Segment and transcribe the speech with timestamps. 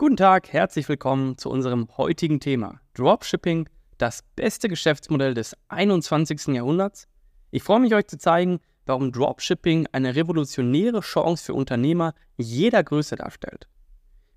[0.00, 6.54] Guten Tag, herzlich willkommen zu unserem heutigen Thema Dropshipping, das beste Geschäftsmodell des 21.
[6.54, 7.08] Jahrhunderts.
[7.50, 13.16] Ich freue mich, euch zu zeigen, warum Dropshipping eine revolutionäre Chance für Unternehmer jeder Größe
[13.16, 13.66] darstellt.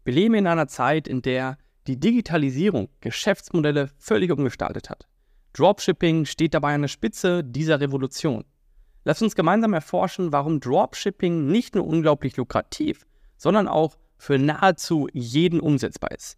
[0.04, 5.05] Wir leben in einer Zeit, in der die Digitalisierung Geschäftsmodelle völlig umgestaltet hat.
[5.54, 8.46] Dropshipping steht dabei an der Spitze dieser Revolution.
[9.04, 13.05] Lasst uns gemeinsam erforschen, warum Dropshipping nicht nur unglaublich lukrativ,
[13.38, 16.38] sondern auch für nahezu jeden umsetzbar ist.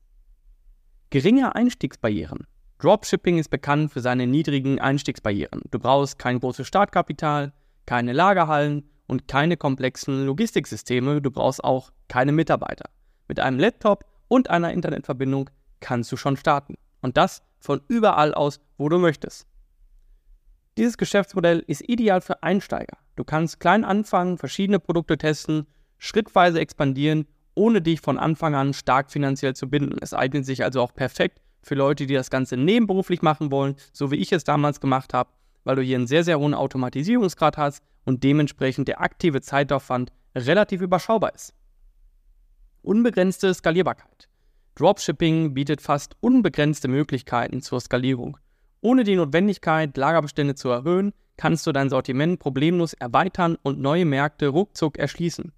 [1.10, 2.48] Geringe Einstiegsbarrieren.
[2.80, 5.64] Dropshipping ist bekannt für seine niedrigen Einstiegsbarrieren.
[5.70, 7.52] Du brauchst kein großes Startkapital,
[7.86, 11.22] keine Lagerhallen und keine komplexen Logistiksysteme.
[11.22, 12.90] Du brauchst auch keine Mitarbeiter.
[13.28, 15.50] Mit einem Laptop und einer Internetverbindung
[15.82, 16.76] kannst du schon starten.
[17.02, 19.46] Und das von überall aus, wo du möchtest.
[20.78, 22.98] Dieses Geschäftsmodell ist ideal für Einsteiger.
[23.18, 29.12] Du kannst klein anfangen, verschiedene Produkte testen, schrittweise expandieren ohne dich von Anfang an stark
[29.12, 29.98] finanziell zu binden.
[30.02, 34.12] Es eignet sich also auch perfekt für Leute, die das Ganze nebenberuflich machen wollen, so
[34.12, 35.30] wie ich es damals gemacht habe,
[35.64, 40.82] weil du hier einen sehr, sehr hohen Automatisierungsgrad hast und dementsprechend der aktive Zeitaufwand relativ
[40.82, 41.54] überschaubar ist.
[42.82, 44.28] Unbegrenzte Skalierbarkeit.
[44.76, 48.38] Dropshipping bietet fast unbegrenzte Möglichkeiten zur Skalierung.
[48.82, 54.48] Ohne die Notwendigkeit, Lagerbestände zu erhöhen, kannst du dein Sortiment problemlos erweitern und neue Märkte
[54.48, 55.54] ruckzuck erschließen.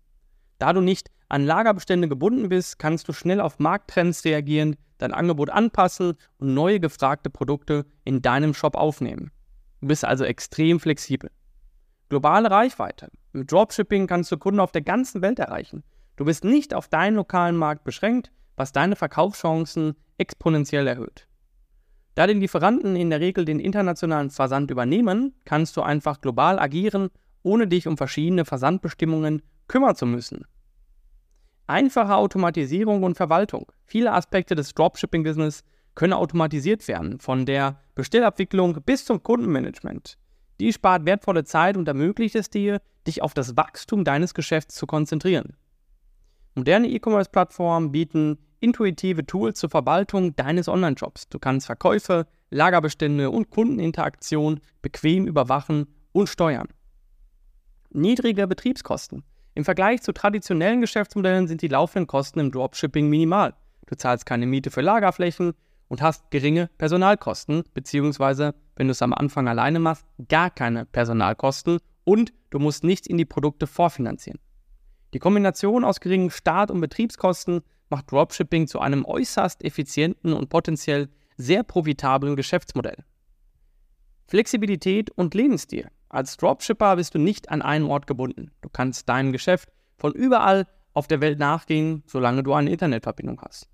[0.59, 5.49] Da du nicht an Lagerbestände gebunden bist, kannst du schnell auf Markttrends reagieren, dein Angebot
[5.49, 9.31] anpassen und neue gefragte Produkte in deinem Shop aufnehmen.
[9.81, 11.31] Du bist also extrem flexibel.
[12.09, 13.09] Globale Reichweite.
[13.33, 15.83] Mit Dropshipping kannst du Kunden auf der ganzen Welt erreichen.
[16.15, 21.27] Du bist nicht auf deinen lokalen Markt beschränkt, was deine Verkaufschancen exponentiell erhöht.
[22.13, 27.09] Da die Lieferanten in der Regel den internationalen Versand übernehmen, kannst du einfach global agieren,
[27.43, 30.45] ohne dich um verschiedene Versandbestimmungen kümmern zu müssen.
[31.67, 33.71] Einfache Automatisierung und Verwaltung.
[33.85, 35.63] Viele Aspekte des Dropshipping-Business
[35.95, 40.17] können automatisiert werden, von der Bestellabwicklung bis zum Kundenmanagement.
[40.59, 44.85] Die spart wertvolle Zeit und ermöglicht es dir, dich auf das Wachstum deines Geschäfts zu
[44.85, 45.55] konzentrieren.
[46.53, 51.29] Moderne E-Commerce-Plattformen bieten intuitive Tools zur Verwaltung deines Online-Shops.
[51.29, 56.67] Du kannst Verkäufe, Lagerbestände und Kundeninteraktion bequem überwachen und steuern.
[57.89, 59.23] Niedrige Betriebskosten.
[59.55, 63.53] Im Vergleich zu traditionellen Geschäftsmodellen sind die laufenden Kosten im Dropshipping minimal.
[63.85, 65.53] Du zahlst keine Miete für Lagerflächen
[65.87, 71.79] und hast geringe Personalkosten, beziehungsweise, wenn du es am Anfang alleine machst, gar keine Personalkosten
[72.03, 74.41] und du musst nichts in die Produkte vorfinanzieren.
[75.13, 81.07] Die Kombination aus geringen Start- und Betriebskosten macht Dropshipping zu einem äußerst effizienten und potenziell
[81.37, 83.05] sehr profitablen Geschäftsmodell.
[84.27, 85.89] Flexibilität und Lebensstil.
[86.09, 88.51] Als Dropshipper bist du nicht an einen Ort gebunden.
[88.61, 93.67] Du kannst deinem Geschäft von überall auf der Welt nachgehen, solange du eine Internetverbindung hast.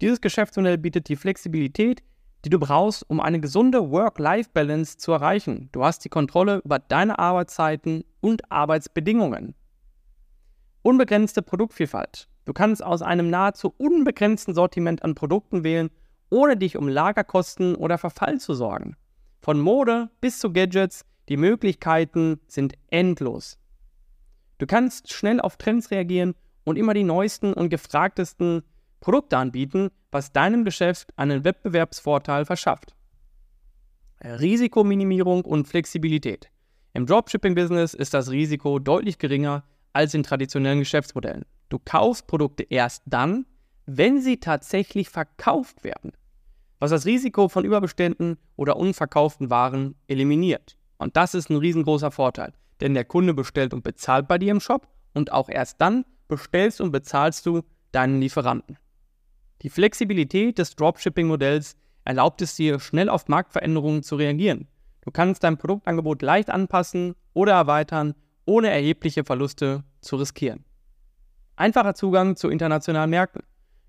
[0.00, 2.02] Dieses Geschäftsmodell bietet die Flexibilität,
[2.44, 5.68] die du brauchst, um eine gesunde Work-Life-Balance zu erreichen.
[5.72, 9.54] Du hast die Kontrolle über deine Arbeitszeiten und Arbeitsbedingungen.
[10.82, 12.28] Unbegrenzte Produktvielfalt.
[12.46, 15.90] Du kannst aus einem nahezu unbegrenzten Sortiment an Produkten wählen,
[16.30, 18.96] ohne dich um Lagerkosten oder Verfall zu sorgen.
[19.42, 23.56] Von Mode bis zu Gadgets die Möglichkeiten sind endlos.
[24.58, 28.62] Du kannst schnell auf Trends reagieren und immer die neuesten und gefragtesten
[28.98, 32.94] Produkte anbieten, was deinem Geschäft einen Wettbewerbsvorteil verschafft.
[34.22, 36.50] Risikominimierung und Flexibilität.
[36.92, 41.46] Im Dropshipping-Business ist das Risiko deutlich geringer als in traditionellen Geschäftsmodellen.
[41.68, 43.46] Du kaufst Produkte erst dann,
[43.86, 46.12] wenn sie tatsächlich verkauft werden,
[46.80, 50.76] was das Risiko von Überbeständen oder unverkauften Waren eliminiert.
[51.00, 52.52] Und das ist ein riesengroßer Vorteil,
[52.82, 56.78] denn der Kunde bestellt und bezahlt bei dir im Shop und auch erst dann bestellst
[56.82, 58.76] und bezahlst du deinen Lieferanten.
[59.62, 64.68] Die Flexibilität des Dropshipping-Modells erlaubt es dir, schnell auf Marktveränderungen zu reagieren.
[65.00, 70.66] Du kannst dein Produktangebot leicht anpassen oder erweitern, ohne erhebliche Verluste zu riskieren.
[71.56, 73.42] Einfacher Zugang zu internationalen Märkten.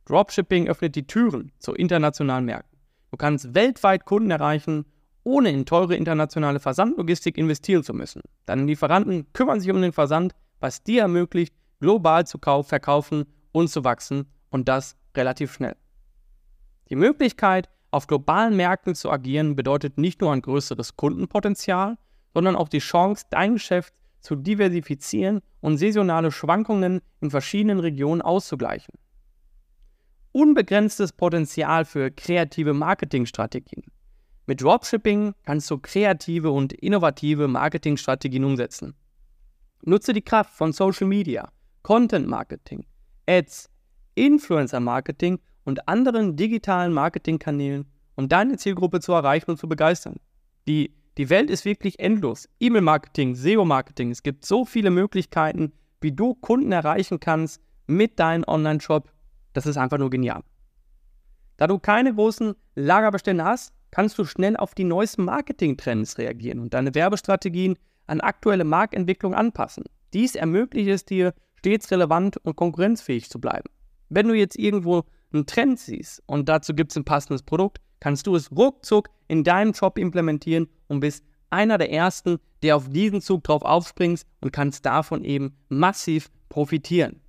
[0.06, 2.80] Dropshipping öffnet die Türen zu internationalen Märkten.
[3.12, 4.86] Du kannst weltweit Kunden erreichen
[5.24, 8.22] ohne in teure internationale Versandlogistik investieren zu müssen.
[8.46, 13.70] Deine Lieferanten kümmern sich um den Versand, was dir ermöglicht, global zu kaufen, verkaufen und
[13.70, 15.76] zu wachsen und das relativ schnell.
[16.90, 21.98] Die Möglichkeit, auf globalen Märkten zu agieren, bedeutet nicht nur ein größeres Kundenpotenzial,
[22.34, 28.94] sondern auch die Chance, dein Geschäft zu diversifizieren und saisonale Schwankungen in verschiedenen Regionen auszugleichen.
[30.32, 33.84] Unbegrenztes Potenzial für kreative Marketingstrategien.
[34.48, 38.96] Mit Dropshipping kannst du kreative und innovative Marketingstrategien umsetzen.
[39.84, 41.52] Nutze die Kraft von Social Media,
[41.84, 42.86] Content Marketing,
[43.28, 43.70] Ads,
[44.16, 47.86] Influencer-Marketing und anderen digitalen Marketingkanälen,
[48.16, 50.18] um deine Zielgruppe zu erreichen und zu begeistern.
[50.68, 52.50] Die, die Welt ist wirklich endlos.
[52.60, 59.12] E-Mail-Marketing, SEO-Marketing, es gibt so viele Möglichkeiten, wie du Kunden erreichen kannst mit deinem Online-Shop.
[59.54, 60.42] Das ist einfach nur genial.
[61.58, 66.74] Da du keine großen Lagerbestände hast, kannst du schnell auf die neuesten Marketing-Trends reagieren und
[66.74, 67.78] deine Werbestrategien
[68.08, 69.84] an aktuelle Marktentwicklung anpassen.
[70.14, 73.70] Dies ermöglicht es dir, stets relevant und konkurrenzfähig zu bleiben.
[74.10, 78.28] Wenn du jetzt irgendwo einen Trend siehst und dazu gibt es ein passendes Produkt, kannst
[78.28, 83.22] du es ruckzuck in deinem Shop implementieren und bist einer der ersten, der auf diesen
[83.22, 87.22] Zug drauf aufspringst und kannst davon eben massiv profitieren.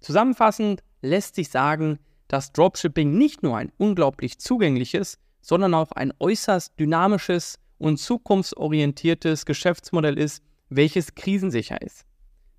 [0.00, 1.98] Zusammenfassend lässt sich sagen,
[2.28, 10.18] dass Dropshipping nicht nur ein unglaublich zugängliches, sondern auch ein äußerst dynamisches und zukunftsorientiertes Geschäftsmodell
[10.18, 12.06] ist, welches krisensicher ist.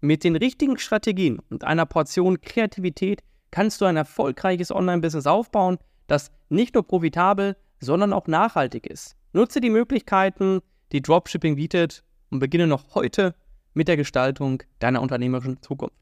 [0.02, 6.30] Mit den richtigen Strategien und einer Portion Kreativität kannst du ein erfolgreiches Online-Business aufbauen, das
[6.50, 9.16] nicht nur profitabel, sondern auch nachhaltig ist.
[9.34, 10.62] Nutze die Möglichkeiten,
[10.92, 13.34] die Dropshipping bietet und beginne noch heute
[13.74, 15.96] mit der Gestaltung deiner unternehmerischen Zukunft.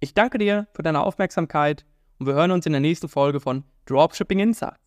[0.00, 1.86] Ich danke dir für deine Aufmerksamkeit
[2.18, 4.83] und wir hören uns in der nächsten Folge von Dropshipping Insights.